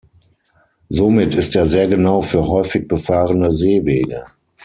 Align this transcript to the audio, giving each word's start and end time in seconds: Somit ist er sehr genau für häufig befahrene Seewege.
Somit 0.89 1.35
ist 1.35 1.55
er 1.55 1.67
sehr 1.67 1.87
genau 1.87 2.23
für 2.23 2.47
häufig 2.47 2.87
befahrene 2.87 3.51
Seewege. 3.51 4.25